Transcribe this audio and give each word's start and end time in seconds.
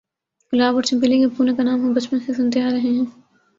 گلاب 0.53 0.75
اور 0.75 0.83
چنبیلی 0.83 1.19
کے 1.19 1.27
پھولوں 1.27 1.55
کا 1.55 1.63
نام 1.63 1.81
ہم 1.81 1.93
بچپن 1.93 2.19
سے 2.19 2.33
سنتے 2.33 2.61
آ 2.61 2.69
رہے 2.71 2.89
ہیں۔ 2.89 3.05